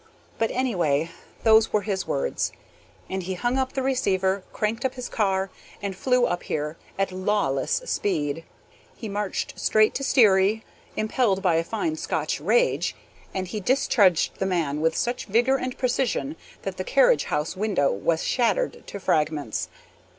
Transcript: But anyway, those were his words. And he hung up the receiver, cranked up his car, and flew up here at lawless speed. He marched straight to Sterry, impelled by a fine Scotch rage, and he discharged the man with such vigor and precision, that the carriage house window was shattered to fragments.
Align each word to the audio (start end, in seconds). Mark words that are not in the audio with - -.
But 0.39 0.49
anyway, 0.49 1.11
those 1.43 1.71
were 1.71 1.83
his 1.83 2.07
words. 2.07 2.51
And 3.07 3.21
he 3.21 3.35
hung 3.35 3.59
up 3.59 3.73
the 3.73 3.83
receiver, 3.83 4.41
cranked 4.51 4.83
up 4.83 4.95
his 4.95 5.07
car, 5.07 5.51
and 5.79 5.95
flew 5.95 6.25
up 6.25 6.41
here 6.41 6.75
at 6.97 7.11
lawless 7.11 7.83
speed. 7.85 8.43
He 8.95 9.07
marched 9.07 9.59
straight 9.59 9.93
to 9.93 10.03
Sterry, 10.03 10.65
impelled 10.97 11.43
by 11.43 11.57
a 11.57 11.63
fine 11.63 11.97
Scotch 11.97 12.39
rage, 12.39 12.95
and 13.31 13.49
he 13.49 13.59
discharged 13.59 14.39
the 14.39 14.47
man 14.47 14.81
with 14.81 14.95
such 14.97 15.27
vigor 15.27 15.57
and 15.57 15.77
precision, 15.77 16.35
that 16.63 16.77
the 16.77 16.83
carriage 16.83 17.25
house 17.25 17.55
window 17.55 17.91
was 17.93 18.23
shattered 18.23 18.81
to 18.87 18.99
fragments. 18.99 19.69